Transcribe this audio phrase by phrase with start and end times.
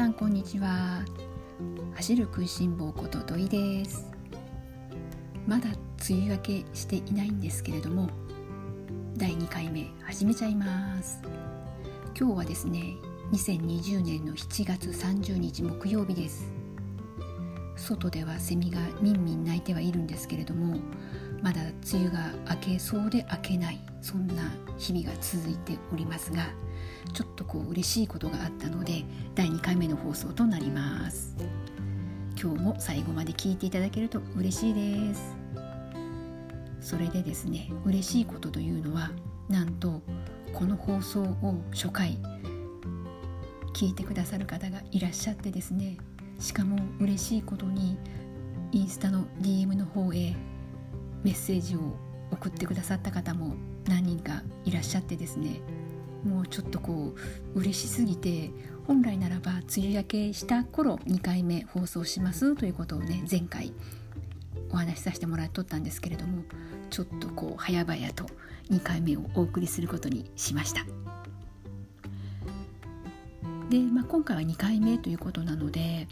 [0.00, 1.04] さんこんにちは。
[1.94, 4.10] 走る食いしん坊こと土井です。
[5.46, 5.68] まだ
[6.08, 8.08] 梅雨明けしていないんですけれども
[9.18, 11.20] 第2回目始めちゃいます。
[12.18, 12.96] 今日はですね
[13.32, 16.50] 2020年の7月30日木曜日です。
[17.76, 20.78] 外ではセミがみんみん鳴いてはいるんですけれども
[21.42, 21.60] まだ
[21.92, 24.34] 梅雨が明けそうで明けないそんな
[24.78, 26.48] 日々が続いておりますが
[27.12, 29.04] ちょっとこう嬉しいことがあったので
[29.34, 31.36] 第2回目の放送となります。
[32.40, 35.36] 今日も最後まで聞いていただけると嬉しいです。
[36.80, 39.10] それでですね嬉しいことというのは
[39.48, 40.00] なんと
[40.54, 42.18] この放送を初回
[43.74, 45.98] 聞いてくださる方がいらっしゃってですね
[46.38, 47.98] しかも嬉しいことに
[48.72, 50.34] インスタの DM の方へ
[51.22, 51.96] メッセージを
[52.32, 53.54] 送ってくださった方も
[53.88, 55.60] 何人かいらっしゃってですね
[56.24, 57.14] もうちょっとこ
[57.54, 58.50] う嬉しすぎて
[58.86, 63.72] 本来ならば梅雨明けした頃2回目放送しますということをね前回
[64.70, 66.44] お話しさせてもらっとったんですけれども
[66.90, 68.26] ちょっとこう早々と
[68.70, 70.84] 2回目をお送りすることにしました。
[73.68, 76.08] で、まあ、今回は2回目ということなので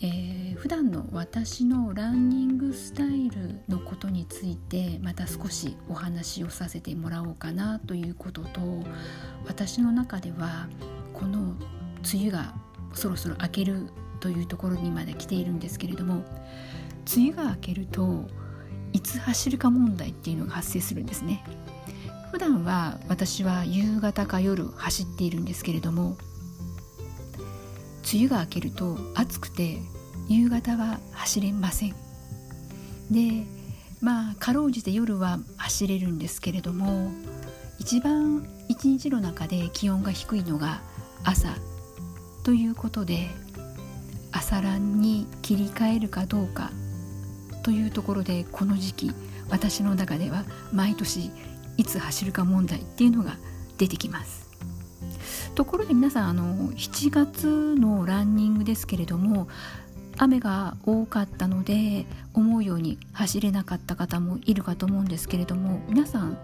[0.00, 8.60] えー、普段の私のランニングスタイルのことについてまた少しお話をさせてもらおうかなということと
[9.46, 10.68] 私の中では
[11.14, 11.54] この
[12.12, 12.54] 梅雨が
[12.92, 13.88] そろそろ明ける
[14.20, 16.24] というところにまで来ているんですけれども
[17.16, 18.28] 梅雨が明けると
[18.92, 21.44] いつ走るか問題っていうのが発生するんですね。
[22.32, 26.16] 普段は私は夕方か夜走っているんですけれども
[28.12, 29.80] 梅雨が明けると暑くて
[30.28, 31.94] 夕方は走れません。
[33.10, 33.44] で
[34.00, 37.10] まあかろうじて夜は走れるんですけれども
[37.78, 40.82] 一番一日の中で気温が低いのが
[41.24, 41.56] 朝。
[42.44, 43.28] ということで
[44.30, 46.70] 朝ランに切り替えるかどうか。
[47.64, 49.12] というところでこの時期
[49.50, 51.32] 私の中では毎年
[51.76, 53.36] いつ走るか問題っていうのが
[53.78, 54.45] 出てきます。
[55.54, 59.48] ところで皆さんあの7月のランニングですけれども
[60.18, 66.38] 雨が多かったので思うように走れなかった方もいるかと思うんですけれども皆さん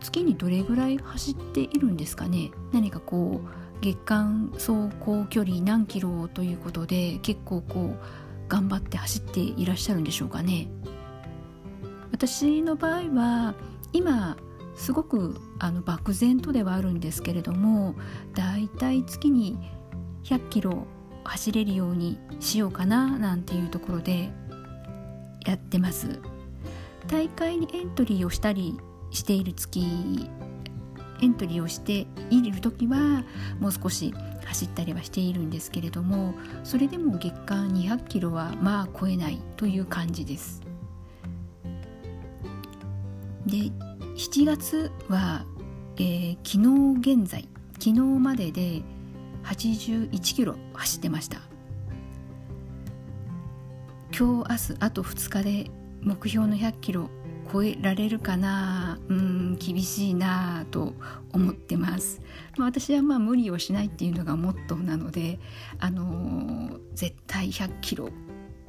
[0.00, 2.50] 月にどれぐらい走っているんですかね？
[2.72, 3.48] 何かこう
[3.80, 7.98] 月間走行距離何キロということで結構こう
[8.48, 10.68] 頑張って走っていらっしゃるんでしょうかね？
[12.12, 13.54] 私の場合は
[13.92, 14.36] 今
[14.80, 17.94] すごくあの漠然とではあるんですけれども
[18.34, 19.58] だいたい月に
[20.24, 20.86] 100キロ
[21.22, 24.30] 走れるようにしようかななんていうところで
[25.46, 26.20] やってます。
[27.08, 28.78] 大会にエントリーをしたり
[29.10, 29.84] している月
[31.20, 33.24] エントリーをしている時は
[33.58, 34.14] もう少し
[34.46, 40.62] 走ったりはしているんですけれどもそれでも月間200キロはまあ超えないという感じです。
[43.44, 43.72] で
[44.20, 45.46] 7月は、
[45.96, 47.48] えー、昨日現在
[47.78, 48.82] 昨日までで
[49.44, 51.40] 81キロ走ってました。
[54.16, 55.70] 今日明日あと2日で
[56.02, 57.08] 目標の100キロ
[57.50, 60.92] 超えられるかなうん厳しいなと
[61.32, 62.20] 思ってます、
[62.58, 65.40] まあ、私はまあ無理をしないっていうのがモットーなので
[65.78, 68.10] あのー、絶対100キロ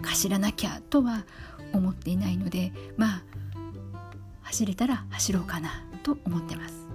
[0.02, 1.26] 走らなきゃとは
[1.74, 3.24] 思っていないのでまあ
[4.52, 5.70] 走れたら走ろうかな
[6.04, 6.88] と思ってます。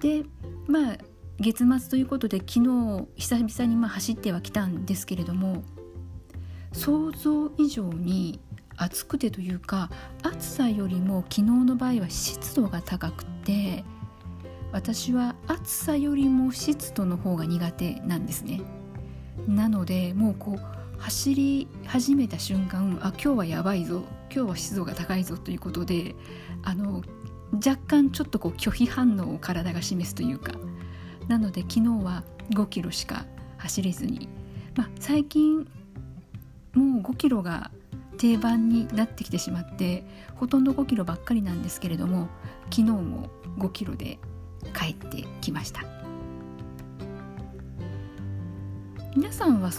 [0.00, 0.24] で
[0.68, 0.98] まあ
[1.40, 5.64] 月末ということで昨日久々にま走ってはきたんですけれども
[6.72, 8.40] 想像以上に
[8.76, 9.90] 暑くてというか
[10.22, 13.84] 暑さよりも昨日の場合は湿度が高くて
[14.72, 18.60] 私は暑さよりも湿度の方が苦手なんですね。
[19.48, 20.60] なのでもうこう
[20.98, 24.02] 走り始めた瞬間あ今日はやばいぞ
[24.32, 26.14] 今日は湿度が高いぞということで
[26.62, 27.02] あの
[27.54, 30.52] 若干ちょっとこう拒否反応を体が示すというか
[31.28, 33.24] なので昨日は5キロしか
[33.58, 34.28] 走れずに、
[34.74, 35.68] まあ、最近
[36.74, 37.70] もう5キロが
[38.18, 40.04] 定番になってきてしまって
[40.34, 42.28] ほとんど5キロばっかりなんですけれども
[42.70, 43.28] 昨日も
[43.58, 44.18] 5キロで
[44.74, 45.96] 帰ってきました。
[49.16, 49.70] 皆さんは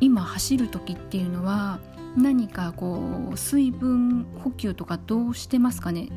[0.00, 1.80] 今走る時っていうのは
[2.16, 6.08] 何かこう水分補給とかどうしてますかね？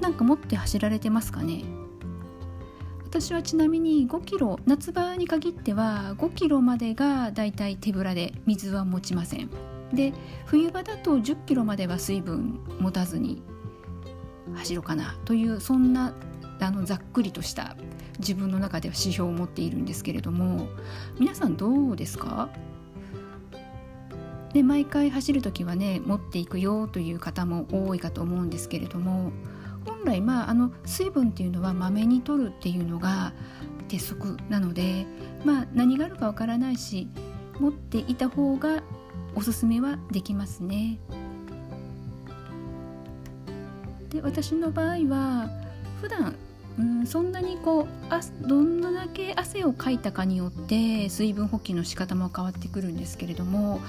[0.00, 1.64] なんか持って走られてますかね？
[3.04, 9.50] 私はちなみに5キロ夏場に限っては5キロまでがだいたい手ぶらで水は持ちません。
[9.92, 10.12] で
[10.46, 13.42] 冬場だと10キロまでは水分持たずに
[14.54, 16.12] 走ろうかなというそんな
[16.60, 17.76] あのざっくりとした
[18.18, 20.66] 自分の中では指標を持っているんですけれども
[21.20, 22.48] 皆さんどうですか？
[24.54, 29.32] で毎回走る時はね持っていくよという方も多いかと思うんですけれども
[29.84, 33.32] 本来まああの水分っていうのはまめに取るっていうのが
[33.88, 35.06] 鉄則なので
[35.44, 37.08] まあ何があるかわからないし
[37.58, 38.82] 持っていた方が
[39.34, 40.98] おすすめはできますね。
[44.10, 45.50] で私の場合は
[46.00, 46.36] 普段
[46.78, 53.80] うんそんなにこうあどんなだけ汗をかいたかによって水分補給の仕方も変わってくるんですけれども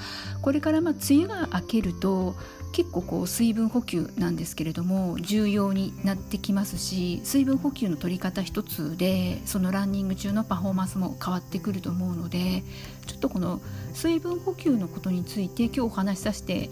[0.42, 2.36] これからまあ梅雨が明けると
[2.74, 12.64] 結構こう水分補給なんですけれども重要になってきますし水分補給の取り方一つでそのランニング中のパフォーマンスも変わってくると思うので
[13.08, 13.62] ちょっとこの
[13.94, 16.70] 水分補給のことについて今日お話しさせて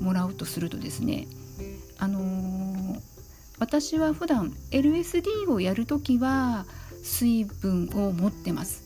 [0.00, 1.28] もらうとするとですね
[1.98, 2.63] あのー、
[3.64, 6.66] 私は普段 LSD をやるときは
[7.02, 8.84] 水分を持ってます。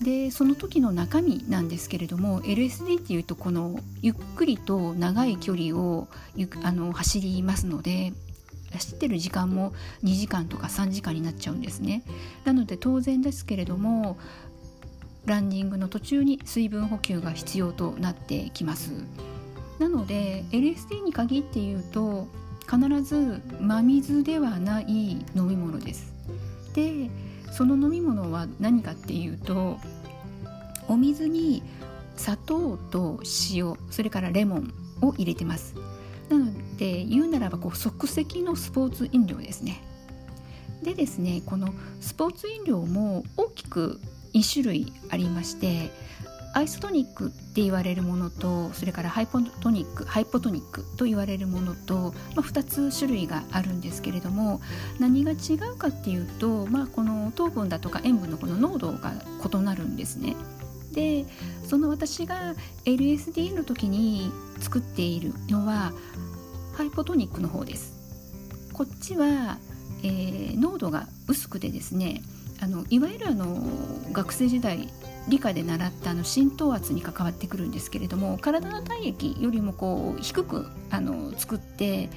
[0.00, 6.08] でその時の中身なんですけれども LSD っていうとこのゆっくりと長い距離を
[6.62, 8.14] あの走りますので
[8.72, 9.74] 走ってる時間も
[10.04, 12.02] 2時間とか3時間になっちゃうんですね。
[12.46, 14.16] なので当然ですけれども
[15.26, 18.92] ランニングの途中に水分補給が必要となってきます。
[19.78, 22.26] なので LSD に限って言うと
[22.70, 26.14] 必ず真水ではない飲み物です。
[26.72, 27.10] で
[27.50, 29.78] その飲み物は何かっていうと
[30.86, 31.64] お水に
[32.16, 33.20] 砂糖と
[33.52, 35.74] 塩それからレモンを入れてます。
[36.28, 39.82] なので言うならばこう即席のスポーツ飲料ですね。
[40.84, 44.00] でですねこのスポーツ飲料も大きく
[44.32, 45.90] 2種類ありまして
[46.52, 54.60] アイソトニックって言われるものとそれからハイポトニックハイポトニックと言われるものと、まあ、2つ種類があるんですけれども
[54.98, 60.36] 何が違うかっていうと、まあ、この糖分だとか塩分のこの濃度が異なるんですね。
[60.92, 61.24] で
[61.62, 62.54] その私が
[62.84, 65.92] LSD の時に作っているのは
[66.74, 67.94] ハイポトニックの方です。
[68.72, 69.58] こっちは、
[70.02, 72.22] えー、濃度が薄くてですね
[72.60, 73.62] あのいわゆるあの
[74.12, 74.88] 学生時代
[75.28, 82.08] 理科で習ったあの浸透圧に関わってくるんですけれども体の体液よりもこう低くあの作って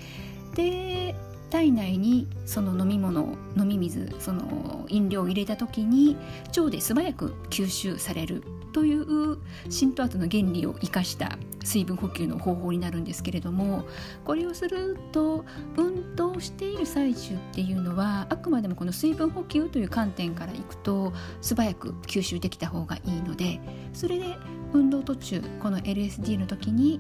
[0.56, 1.16] で
[1.54, 6.18] 体内にその飲み物飲み水その飲料を入れた時に
[6.48, 9.38] 腸で素早く吸収されるという
[9.70, 13.86] 浸透圧の原理を生かした水分補給の方法になるんですけれども
[14.26, 15.46] これをすると
[15.78, 23.60] 運動している最中っていうのはあくまでもこの水分補給という観点からいくと素早く吸収できた方がいいので
[23.94, 24.26] それで
[24.74, 27.00] 運動途中この LSD の時に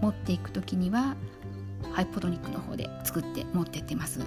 [0.00, 1.16] 持っていく時には
[1.92, 4.20] ハイポトニックの方で作って持ってってます。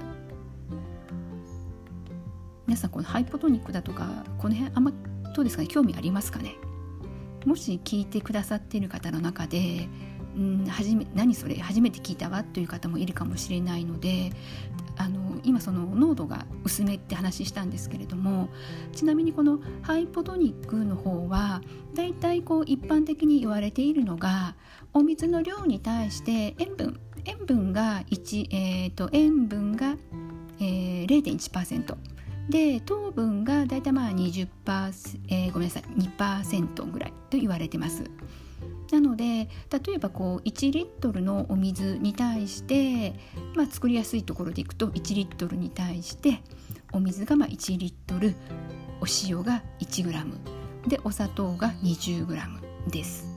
[2.67, 4.91] 皆さんこのハイポトニックだとかこの辺あんま
[5.35, 6.55] どうですかね興味ありますかね？
[7.45, 9.87] もし聞いてくださっている方の中で
[10.37, 14.31] うん初め何それ初めて聞いたわという方もいるかもしれないので
[14.97, 18.49] あの今その濃度が薄めって話したんですけれども
[18.93, 21.61] ちなみにこのハイポトニックの方は
[21.95, 24.55] だいたいこう一般的に言われているのが
[24.93, 29.95] お水の量に対して塩分塩分が1、えーと、塩分が、
[30.59, 31.95] えー、0.1%
[32.49, 34.47] で糖分がだいたいまあ20%、
[35.29, 38.03] えー、ごめんなさい2%ぐらいと言われてます。
[38.91, 43.13] なので例えばこう1リットルのお水に対して、
[43.55, 46.41] まあ、作りやすいところでいくと1リットルに対して
[46.91, 48.35] お水がまあ1リットル
[48.99, 53.30] お塩が 1g でお砂糖が 20g です。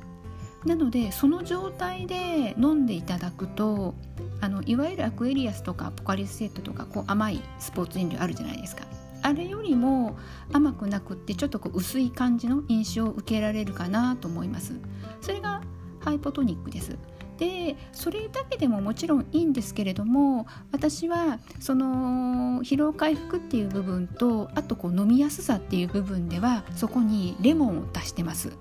[0.65, 3.95] なのでその状態で飲んでいただくと
[4.41, 8.85] あのいわゆるアクエリアスとかポカリスエットとかこう甘いスポーツ飲料あるじゃないですか。
[9.23, 10.19] あれよりも
[10.53, 14.75] 甘くなくってちょっとこう薄い感じの印象を受けられるかなと思います。
[15.23, 15.63] それが
[16.01, 16.97] ハイポトニックです。
[17.39, 28.53] でそれだけでももちろんいいんですけれども私はその疲労回復っていう部分とあとこう飲みやすさっていう部分ではそこにレモンを足してます。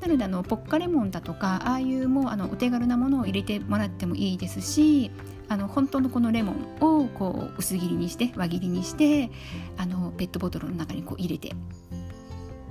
[0.00, 5.10] なのであのポッカレモンだとかああいうもうあのお手軽なものを入れてもらってもいいですし
[5.48, 9.30] あの本当のこのレモンをこう薄切りにして輪切りにして
[9.76, 11.54] あのペットボトルの中にこう入れて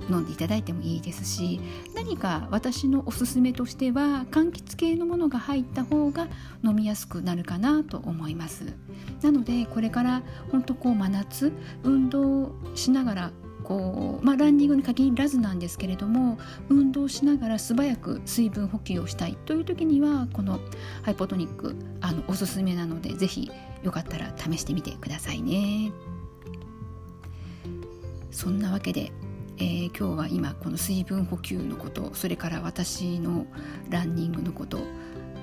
[0.08, 1.60] 飲んでいただいてもいいですし
[1.94, 6.28] 何か私のおすすめとしては柑橘系のものが入った方が
[6.62, 8.74] 飲みやすくなるかなと思います。
[9.22, 11.52] なのでこれから本当こう真夏
[11.82, 13.32] 運動しながら
[13.66, 20.60] こう、まあ、ランニングに限らずなんですけれども運動しながら素早く水分補給をしたいという時にはこの
[21.02, 23.50] ハイポトニックあのおすすめなので是非
[23.82, 25.92] よかったら試してみてくださいね。
[28.30, 29.12] そんなわけで、
[29.56, 33.46] えー、今日は今この水分補給のことそれから私の
[33.88, 34.80] ランニングのこと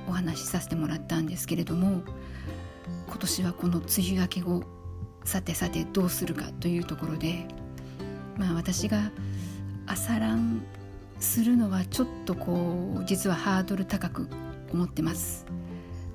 [0.08, 2.04] お話しさせてもらったんですけれども
[3.08, 4.64] 今年はこの梅雨明け後
[5.26, 7.48] さてさてどうするかというところで
[8.38, 9.12] まあ私が
[9.86, 10.64] 朝ラン
[11.20, 14.28] するのはちょっとこう実はハードル高く
[14.72, 15.46] 思ってます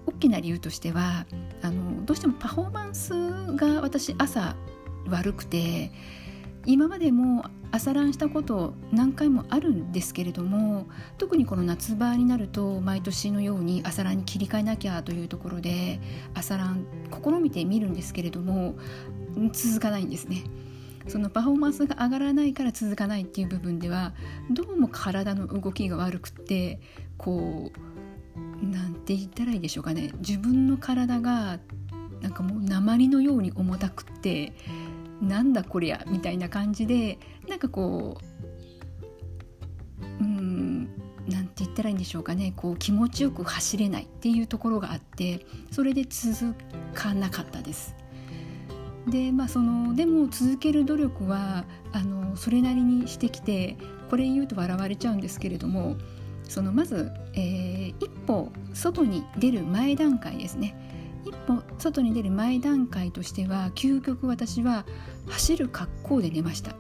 [0.07, 1.27] 大きな理由としては
[1.63, 3.13] あのどうしてもパフォーマンス
[3.57, 4.57] が私朝
[5.09, 5.93] 悪くて
[6.67, 10.87] 今までも朝ランしたこと何回もあるんですけれども
[11.19, 16.01] 特にこの夏場になると毎年のように朝ランに切り替えなきゃというところで
[16.35, 18.75] 朝ラン試みてみるんですけれども
[19.53, 20.45] 続かないんですね。
[21.09, 24.15] そのパフォーマンスが上がらないから続かないっていう部分では
[24.51, 26.81] どうも体の動きが悪くて
[27.17, 31.59] こうなんて言ったらいいでしょうかね自分の体が
[32.21, 34.53] なんかもう鉛のように重たくって
[35.21, 38.19] なんだこりゃみたいな感じでなんかこ
[40.01, 40.85] ううん
[41.29, 46.55] なんて言ったらいいんでしょうかねこう気持ちよく走れないっていうところがあってそれで続
[46.95, 47.95] かなかったです。
[49.11, 53.77] でまあ、そのでも続ける努力はあのそれなりにしてきて
[54.11, 55.97] これ言うと笑われちゃうんですけれども
[56.45, 60.75] そのまず、えー、一歩外に出る前段階ですね。
[61.25, 64.87] 一歩外に出る前段階としては究極私は
[65.29, 66.75] 走る格好で寝ました。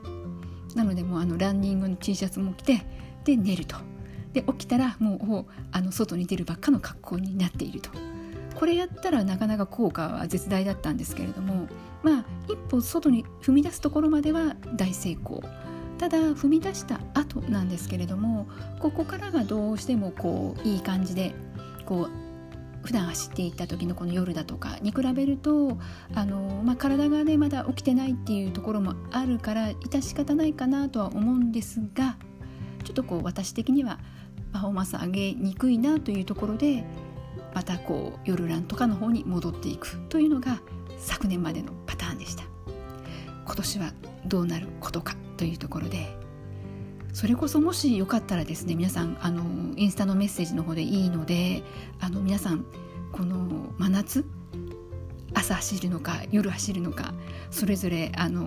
[0.75, 2.83] なのでもうあのランニングの T シャツも着て
[3.25, 3.77] で寝ると。
[4.33, 7.91] で起きたらもうあの外に出るばっかの格好になっていると。
[8.59, 11.69] これやったらなかなか効果は絶大だったんですけれども
[12.03, 15.43] まあ一歩外に踏み出すところまでは大成功。
[15.99, 18.49] ただ踏み出した後なんですけれども
[18.79, 21.35] ここからがどうしてもこういい感じで
[21.87, 25.77] こう普段走っていた時のこの夜だとかに比べると
[26.15, 32.17] あの、まあ、体がねまだ起きてないっていうところもあるから致し方ないかなとは思うんですが
[32.85, 33.99] ちょっとこう私的には
[34.53, 36.85] パフォーマンス上げにくいなというところで
[37.59, 40.61] またこう夜ランとかの方に戻っていくというのが
[40.97, 42.45] 昨年までのパターンでした。
[43.45, 43.93] 今年は
[44.27, 46.17] どうなることかというところで
[47.13, 49.43] それこそもしよかったらですね皆さんあの
[49.75, 51.65] インスタのメッセージの方でいいので
[51.99, 52.65] あの皆さん
[53.11, 54.25] この真夏
[55.35, 57.13] 朝走るのか夜走るのか
[57.51, 58.47] それぞれあの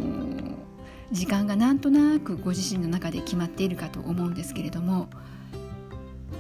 [1.12, 5.10] 時間がなんとなくご自身の中で決まっているかと思うんですけれども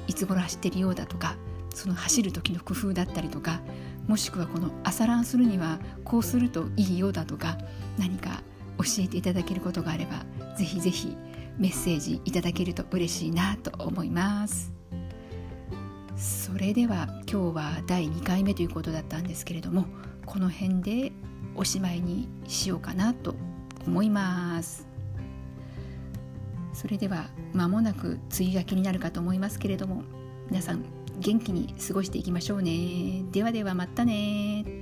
[0.07, 1.35] いつ頃走ってるようだとか
[1.73, 3.61] その走る時の工夫だったりとか
[4.07, 7.57] もしくはこの朝ランするにはこうするといいよだとか
[7.97, 8.41] 何か
[8.77, 10.25] 教えていただけることがあれば
[10.57, 11.15] ぜひぜひ
[11.57, 14.73] メッセージいただけると嬉しいなと思います。
[16.15, 19.85] それでは今日は第2回目ということだったんですけれども
[20.25, 21.11] この辺で
[21.55, 23.35] おしまいにしようかなと
[23.87, 24.87] 思います。
[26.73, 30.03] それでは間もなく梅雨明けになるかと思いますけれども
[30.49, 33.23] 皆さん元気に過ごしていきましょうね。
[33.31, 34.80] ではではまたね。